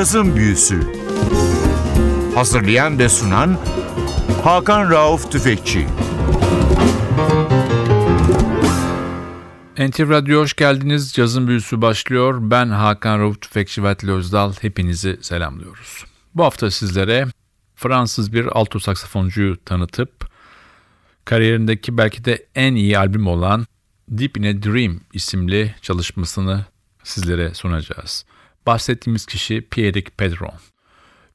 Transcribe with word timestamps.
Cazın 0.00 0.36
Büyüsü 0.36 0.80
Hazırlayan 2.34 2.98
ve 2.98 3.08
sunan 3.08 3.58
Hakan 4.44 4.90
Rauf 4.90 5.32
Tüfekçi 5.32 5.86
NTV 9.78 10.10
Radyo 10.10 10.40
hoş 10.40 10.54
geldiniz. 10.54 11.12
Cazın 11.12 11.48
Büyüsü 11.48 11.82
başlıyor. 11.82 12.38
Ben 12.40 12.68
Hakan 12.68 13.18
Rauf 13.18 13.40
Tüfekçi 13.40 13.84
ve 13.84 14.12
Özdal. 14.12 14.52
Hepinizi 14.60 15.18
selamlıyoruz. 15.22 16.04
Bu 16.34 16.44
hafta 16.44 16.70
sizlere 16.70 17.26
Fransız 17.74 18.32
bir 18.32 18.46
alto 18.46 18.78
saksafoncuyu 18.78 19.64
tanıtıp 19.64 20.30
kariyerindeki 21.24 21.98
belki 21.98 22.24
de 22.24 22.46
en 22.54 22.74
iyi 22.74 22.98
albüm 22.98 23.26
olan 23.26 23.66
Deep 24.08 24.36
in 24.36 24.42
a 24.42 24.62
Dream 24.62 25.00
isimli 25.12 25.74
çalışmasını 25.82 26.64
sizlere 27.04 27.54
sunacağız. 27.54 28.24
Bahsettiğimiz 28.66 29.26
kişi 29.26 29.60
Pierrick 29.60 30.10
Pedron. 30.16 30.54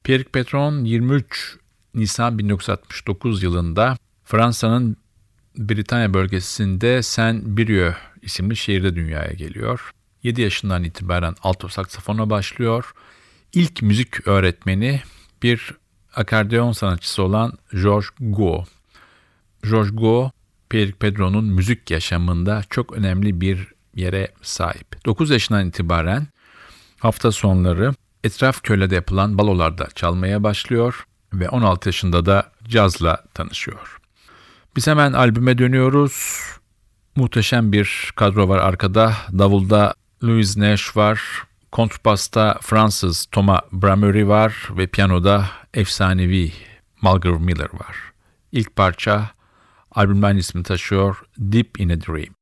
Pierrick 0.04 0.30
Pedron 0.30 0.84
23 0.84 1.56
Nisan 1.94 2.38
1969 2.38 3.42
yılında 3.42 3.96
Fransa'nın 4.24 4.96
Britanya 5.58 6.14
bölgesinde 6.14 7.02
Saint-Brieuc 7.02 7.94
isimli 8.22 8.56
şehirde 8.56 8.96
dünyaya 8.96 9.32
geliyor. 9.32 9.90
7 10.22 10.42
yaşından 10.42 10.84
itibaren 10.84 11.34
alto 11.42 11.68
saksafona 11.68 12.30
başlıyor. 12.30 12.92
İlk 13.52 13.82
müzik 13.82 14.28
öğretmeni 14.28 15.02
bir 15.42 15.74
akordeon 16.14 16.72
sanatçısı 16.72 17.22
olan 17.22 17.52
Georges 17.72 18.10
Go. 18.20 18.64
Georges 19.62 19.94
Go, 19.96 20.30
Pierre 20.68 20.92
Pedro'nun 20.92 21.44
müzik 21.44 21.90
yaşamında 21.90 22.62
çok 22.70 22.92
önemli 22.92 23.40
bir 23.40 23.68
yere 23.94 24.32
sahip. 24.42 25.04
9 25.06 25.30
yaşından 25.30 25.68
itibaren 25.68 26.26
hafta 27.00 27.32
sonları 27.32 27.92
etraf 28.24 28.62
kölede 28.62 28.94
yapılan 28.94 29.38
balolarda 29.38 29.88
çalmaya 29.94 30.42
başlıyor 30.42 31.06
ve 31.32 31.48
16 31.48 31.88
yaşında 31.88 32.26
da 32.26 32.52
cazla 32.68 33.24
tanışıyor. 33.34 33.98
Biz 34.76 34.86
hemen 34.86 35.12
albüme 35.12 35.58
dönüyoruz. 35.58 36.40
Muhteşem 37.16 37.72
bir 37.72 38.12
kadro 38.16 38.48
var 38.48 38.58
arkada. 38.58 39.14
Davulda 39.38 39.94
Louis 40.24 40.56
Nash 40.56 40.96
var. 40.96 41.20
Kontrbasta 41.72 42.58
Fransız 42.62 43.26
Thomas 43.32 43.60
Bramery 43.72 44.26
var 44.26 44.68
ve 44.70 44.86
piyanoda 44.86 45.46
efsanevi 45.74 46.52
Mulgrew 47.02 47.44
Miller 47.44 47.68
var. 47.72 47.96
İlk 48.52 48.76
parça 48.76 49.30
albümden 49.90 50.36
ismi 50.36 50.62
taşıyor 50.62 51.22
Deep 51.38 51.80
in 51.80 51.88
a 51.88 52.00
Dream. 52.00 52.34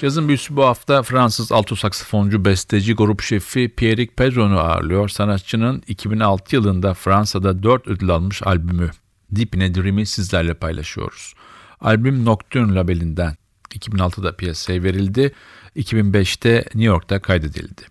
Cazın 0.00 0.28
büyüsü 0.28 0.56
bu 0.56 0.64
hafta 0.64 1.02
Fransız 1.02 1.52
alto 1.52 1.76
saksafoncu, 1.76 2.44
besteci, 2.44 2.94
grup 2.94 3.22
şefi 3.22 3.68
Pierrick 3.68 4.14
Pedron'u 4.14 4.58
ağırlıyor. 4.58 5.08
Sanatçının 5.08 5.82
2006 5.88 6.56
yılında 6.56 6.94
Fransa'da 6.94 7.62
4 7.62 7.88
ödül 7.88 8.10
almış 8.10 8.42
albümü 8.42 8.90
Deep 9.30 9.54
in 9.54 9.60
a 9.60 9.74
Dream'i 9.74 10.06
sizlerle 10.06 10.54
paylaşıyoruz. 10.54 11.34
Albüm 11.80 12.24
Nocturne 12.24 12.74
labelinden 12.74 13.36
2006'da 13.70 14.36
piyasaya 14.36 14.82
verildi, 14.82 15.32
2005'te 15.76 16.56
New 16.56 16.84
York'ta 16.84 17.20
kaydedildi. 17.20 17.82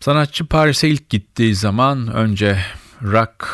Sanatçı 0.00 0.46
Paris'e 0.46 0.88
ilk 0.88 1.10
gittiği 1.10 1.54
zaman 1.54 2.12
önce 2.12 2.58
rock, 3.02 3.46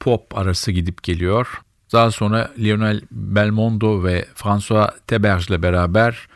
pop 0.00 0.38
arası 0.38 0.70
gidip 0.72 1.02
geliyor. 1.02 1.60
Daha 1.92 2.10
sonra 2.10 2.52
Lionel 2.58 3.00
Belmondo 3.10 4.04
ve 4.04 4.26
François 4.34 4.90
Teberge 5.06 5.44
ile 5.48 5.62
beraber 5.62 6.28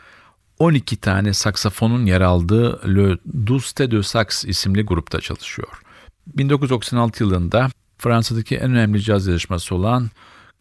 12 0.60 0.96
tane 0.96 1.34
saksafonun 1.34 2.06
yer 2.06 2.20
aldığı 2.20 2.96
Le 2.96 3.18
Douze 3.46 3.90
de 3.90 4.02
Sax 4.02 4.44
isimli 4.44 4.82
grupta 4.82 5.20
çalışıyor. 5.20 5.82
1996 6.26 7.24
yılında 7.24 7.70
Fransa'daki 7.98 8.56
en 8.56 8.70
önemli 8.70 9.02
caz 9.02 9.26
yarışması 9.26 9.74
olan 9.74 10.10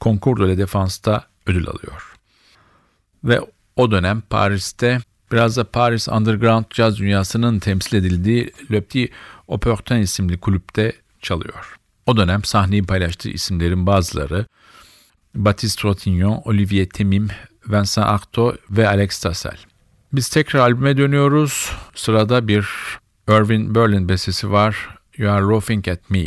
Concours 0.01 0.39
de 0.39 0.47
la 0.47 0.57
Défense'da 0.57 1.25
ödül 1.45 1.67
alıyor. 1.67 2.15
Ve 3.23 3.39
o 3.75 3.91
dönem 3.91 4.21
Paris'te 4.21 4.99
biraz 5.31 5.57
da 5.57 5.63
Paris 5.63 6.07
Underground 6.07 6.65
caz 6.69 6.97
dünyasının 6.97 7.59
temsil 7.59 7.97
edildiği 7.97 8.51
Le 8.71 8.81
Petit 8.81 9.11
Opportun 9.47 9.95
isimli 9.95 10.37
kulüpte 10.37 10.93
çalıyor. 11.21 11.77
O 12.05 12.17
dönem 12.17 12.43
sahneyi 12.43 12.83
paylaştığı 12.83 13.29
isimlerin 13.29 13.87
bazıları 13.87 14.45
Baptiste 15.35 15.87
Rotignon, 15.87 16.41
Olivier 16.45 16.89
Temim, 16.89 17.27
Vincent 17.67 18.07
Artaud 18.07 18.55
ve 18.69 18.89
Alex 18.89 19.19
Tassel. 19.19 19.68
Biz 20.13 20.29
tekrar 20.29 20.59
albüme 20.59 20.97
dönüyoruz. 20.97 21.71
Sırada 21.95 22.47
bir 22.47 22.67
Irving 23.29 23.75
Berlin 23.75 24.09
bestesi 24.09 24.51
var. 24.51 24.89
You 25.17 25.31
Are 25.31 25.41
Laughing 25.41 25.87
At 25.87 26.09
Me. 26.09 26.25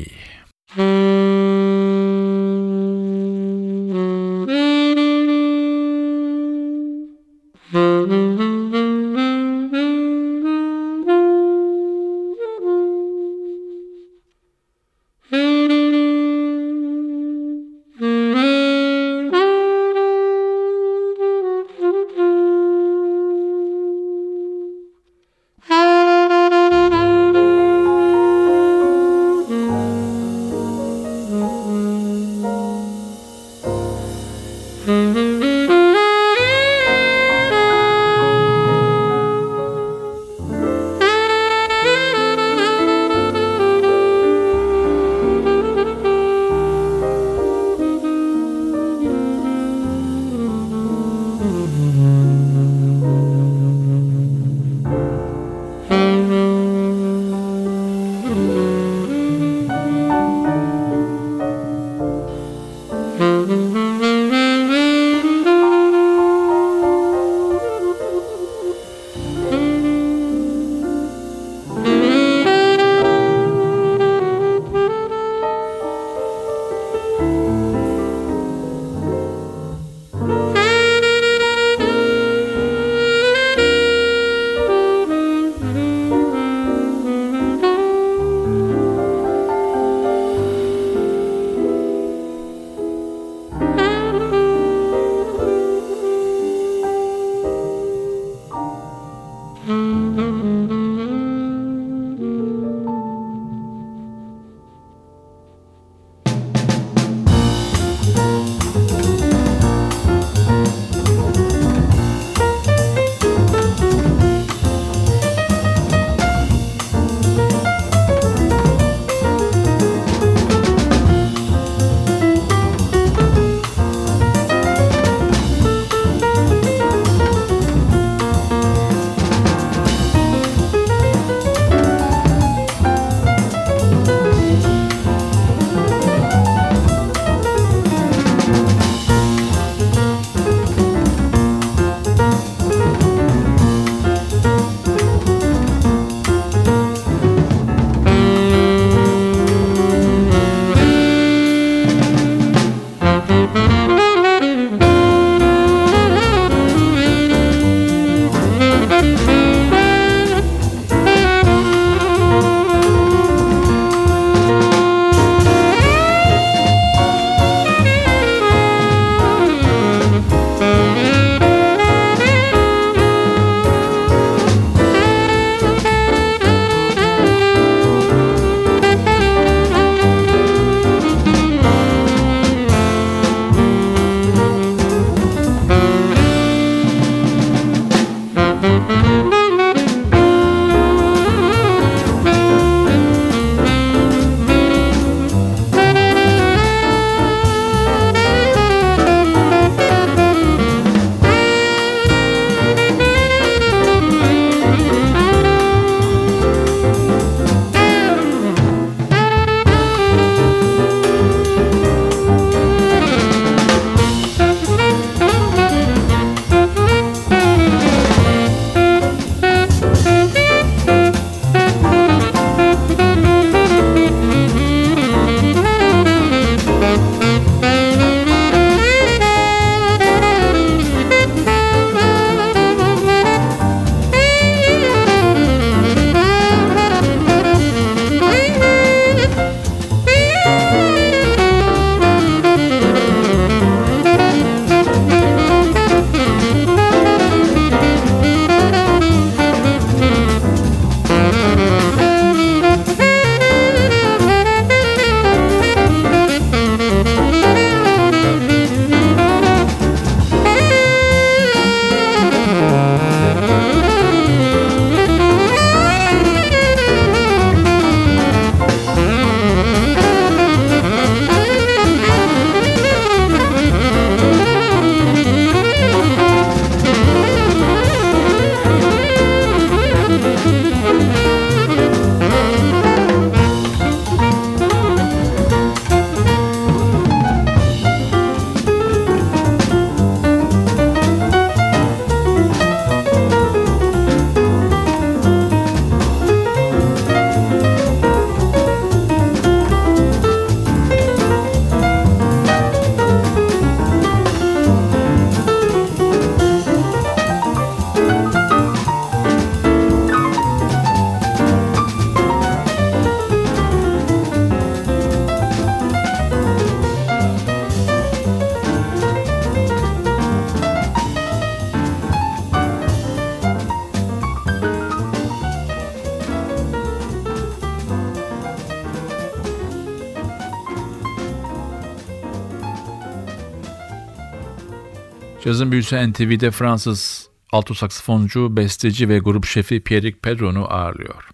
Cazın 335.52 335.72
büyüsü 335.72 336.10
NTV'de 336.10 336.50
Fransız 336.50 337.28
alto 337.52 337.74
saksafoncu, 337.74 338.56
besteci 338.56 339.08
ve 339.08 339.18
grup 339.18 339.46
şefi 339.46 339.80
Pierrick 339.80 340.18
Pedron'u 340.20 340.64
ağırlıyor. 340.64 341.28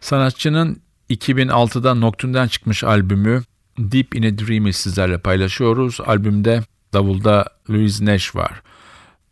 Sanatçının 0.00 0.82
2006'da 1.10 1.94
Nocturne'den 1.94 2.48
çıkmış 2.48 2.84
albümü 2.84 3.42
Deep 3.78 4.14
in 4.14 4.22
a 4.22 4.38
Dream'i 4.38 4.72
sizlerle 4.72 5.18
paylaşıyoruz. 5.18 6.00
Albümde 6.06 6.62
davulda 6.92 7.44
Louis 7.70 8.00
Nash 8.00 8.36
var. 8.36 8.62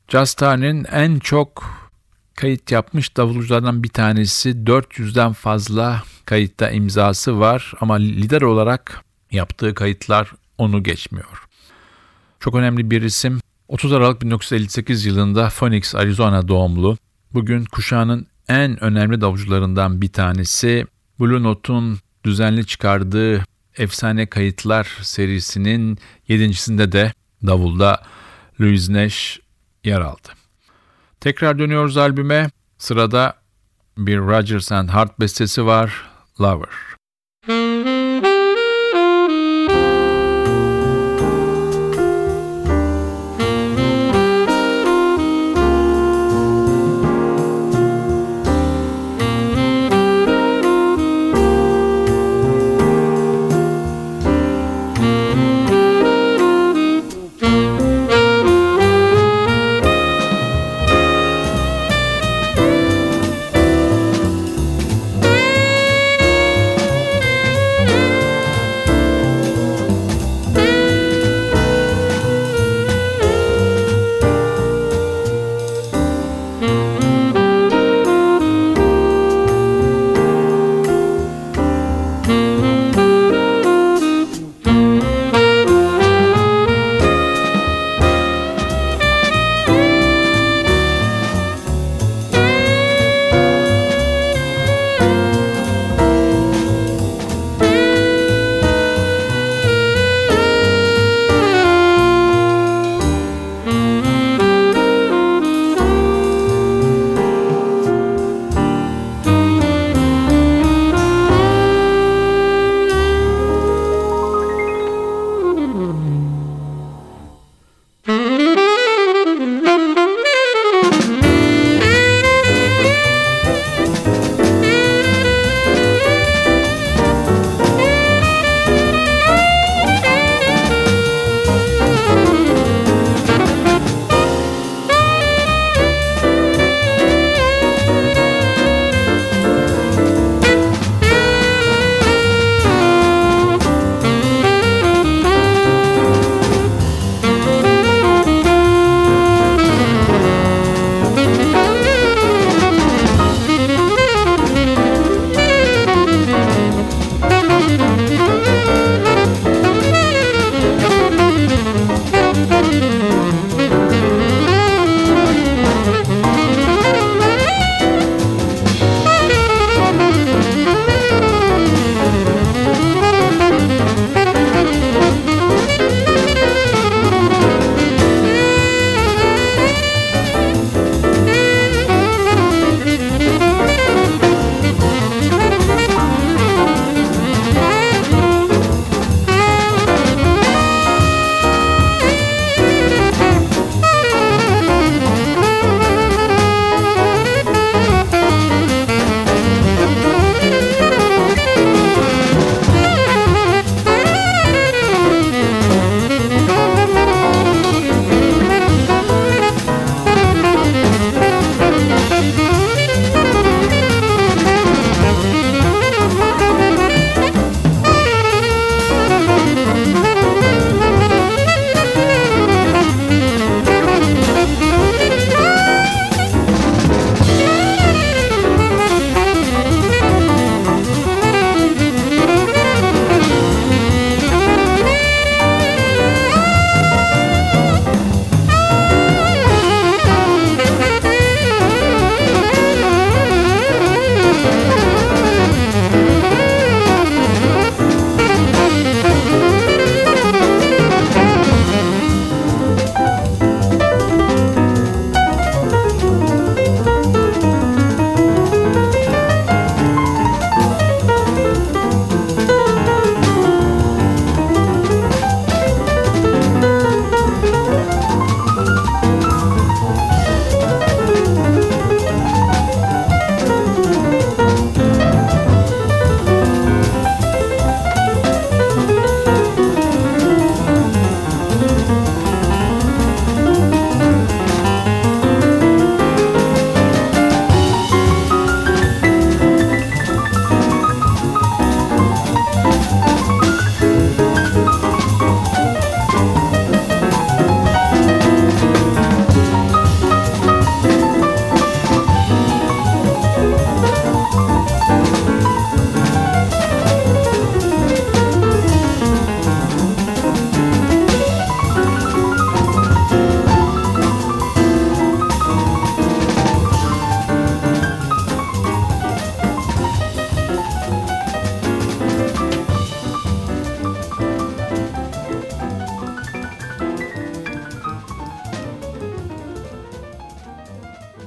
Just 0.09 0.43
en 0.43 1.19
çok 1.19 1.65
kayıt 2.35 2.73
yapmış 2.73 3.17
davulculardan 3.17 3.83
bir 3.83 3.89
tanesi. 3.89 4.51
400'den 4.51 5.33
fazla 5.33 6.03
kayıtta 6.25 6.71
imzası 6.71 7.41
var 7.41 7.73
ama 7.81 7.95
lider 7.95 8.43
olarak 8.43 9.05
yaptığı 9.31 9.75
kayıtlar 9.75 10.33
onu 10.59 10.83
geçmiyor. 10.83 11.47
Çok 12.41 12.55
önemli 12.55 12.91
bir 12.91 13.03
isim. 13.03 13.41
30 13.69 13.93
Aralık 13.93 14.23
1958 14.23 15.07
yılında 15.07 15.49
Phoenix, 15.49 15.95
Arizona 15.95 16.49
doğumlu. 16.49 16.99
Bugün 17.35 17.65
kuşağının 17.65 18.27
en 18.49 18.85
önemli 18.85 19.21
davulcularından 19.21 20.01
bir 20.01 20.09
tanesi. 20.09 20.87
Blue 21.21 21.43
Note'un 21.43 21.99
düzenli 22.25 22.67
çıkardığı 22.67 23.45
Efsane 23.77 24.27
Kayıtlar 24.27 24.99
serisinin 25.03 25.99
yedincisinde 26.29 26.93
de 26.93 27.13
davulda 27.47 28.03
Louis 28.61 28.89
Nash 28.89 29.41
yer 29.85 30.01
aldı. 30.01 30.29
Tekrar 31.21 31.59
dönüyoruz 31.59 31.97
albüme. 31.97 32.51
Sırada 32.79 33.35
bir 33.99 34.19
Rodgers 34.19 34.73
and 34.73 34.89
Hart 34.89 35.21
bestesi 35.21 35.67
var, 35.67 36.11
Lover. 36.41 36.96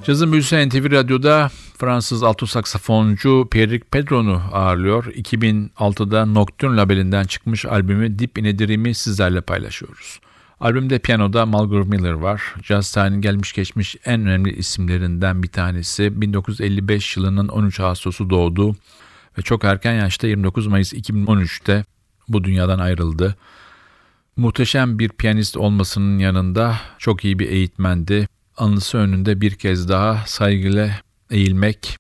Cazın 0.10 0.32
Büyüsü 0.32 0.70
NTV 0.70 0.92
Radyo'da 0.92 1.52
Fransız 1.78 2.24
alto 2.24 2.46
saksafoncu 2.46 3.48
Pierrick 3.52 3.86
Pedron'u 3.92 4.42
ağırlıyor. 4.52 5.06
2006'da 5.06 6.26
Nocturne 6.26 6.78
labelinden 6.78 7.24
çıkmış 7.24 7.66
albümü 7.66 8.20
Deep 8.20 8.38
in 8.38 8.60
Dream'i 8.60 8.94
sizlerle 8.94 9.42
paylaşıyoruz. 9.42 10.20
Albümde 10.60 11.00
piyanoda 11.00 11.46
Mulgrew 11.46 11.90
Miller 11.90 12.12
var. 12.12 12.42
Jazz 12.64 12.92
tarihinin 12.92 13.22
gelmiş 13.22 13.54
geçmiş 13.54 13.96
en 14.06 14.22
önemli 14.22 14.56
isimlerinden 14.56 15.44
bir 15.44 15.48
tanesi. 15.48 16.22
1955 16.22 17.18
yılının 17.18 17.48
13 17.48 17.80
Ağustos'u 17.80 18.30
doğdu 18.30 18.76
ve 19.38 19.42
çok 19.42 19.64
erken 19.64 19.94
yaşta 19.94 20.28
29 20.28 20.68
Mayıs 20.68 20.94
2013'te 20.94 21.86
bu 22.28 22.44
dünyadan 22.44 22.80
ayrıldı. 22.80 23.36
Muhteşem 24.38 25.00
bir 25.00 25.10
piyanist 25.10 25.58
olmasının 25.58 26.20
yanında 26.20 26.78
çok 26.98 27.26
iyi 27.26 27.40
bir 27.40 27.50
eğitmendi. 27.50 28.28
Anısı 28.60 28.98
önünde 28.98 29.42
bir 29.42 29.56
kez 29.56 29.90
daha 29.90 30.24
saygıyla 30.28 31.02
eğilmek 31.32 31.98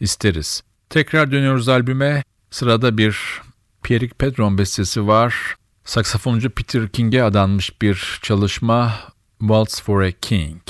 isteriz. 0.00 0.62
Tekrar 0.90 1.32
dönüyoruz 1.32 1.68
albüme. 1.68 2.22
Sırada 2.50 2.98
bir 2.98 3.42
Pierrick 3.82 4.14
Pedron 4.18 4.58
bestesi 4.58 5.06
var. 5.06 5.54
Saksafoncu 5.84 6.50
Peter 6.50 6.88
King'e 6.88 7.22
adanmış 7.22 7.82
bir 7.82 8.18
çalışma 8.22 8.94
Waltz 9.38 9.82
for 9.82 10.02
a 10.02 10.10
King. 10.10 10.62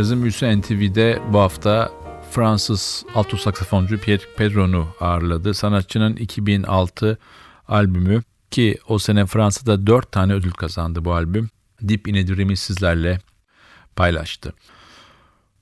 Yazın 0.00 0.22
Büyüsü 0.22 0.60
NTV'de 0.60 1.22
bu 1.32 1.38
hafta 1.38 1.92
Fransız 2.30 3.04
alto 3.14 3.36
saksafoncu 3.36 3.98
Pierre 3.98 4.22
Pedron'u 4.36 4.88
ağırladı. 5.00 5.54
Sanatçının 5.54 6.16
2006 6.16 7.18
albümü 7.68 8.22
ki 8.50 8.78
o 8.88 8.98
sene 8.98 9.26
Fransa'da 9.26 9.86
4 9.86 10.12
tane 10.12 10.32
ödül 10.32 10.50
kazandı 10.50 11.04
bu 11.04 11.14
albüm. 11.14 11.50
Deep 11.82 12.08
in 12.08 12.14
a 12.14 12.28
Dream'i 12.28 12.56
sizlerle 12.56 13.20
paylaştı. 13.96 14.52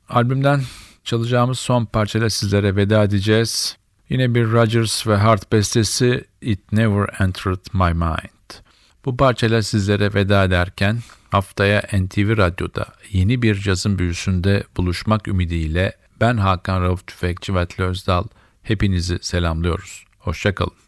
Albümden 0.08 0.62
çalacağımız 1.04 1.58
son 1.58 1.84
parçayla 1.84 2.30
sizlere 2.30 2.76
veda 2.76 3.02
edeceğiz. 3.02 3.76
Yine 4.08 4.34
bir 4.34 4.52
Rogers 4.52 5.06
ve 5.06 5.16
Hart 5.16 5.52
bestesi 5.52 6.24
It 6.40 6.72
Never 6.72 7.08
Entered 7.20 7.66
My 7.72 7.94
Mind. 7.94 8.62
Bu 9.04 9.16
parçayla 9.16 9.62
sizlere 9.62 10.14
veda 10.14 10.44
ederken 10.44 10.98
haftaya 11.30 11.82
NTV 11.92 12.36
Radyo'da 12.36 12.86
yeni 13.12 13.42
bir 13.42 13.54
cazın 13.54 13.98
büyüsünde 13.98 14.64
buluşmak 14.76 15.28
ümidiyle 15.28 15.92
ben 16.20 16.36
Hakan 16.36 16.82
Rauf 16.82 17.06
Tüfekçi 17.06 17.54
ve 17.54 17.66
Özdal 17.78 18.24
hepinizi 18.62 19.18
selamlıyoruz. 19.22 20.04
Hoşçakalın. 20.18 20.87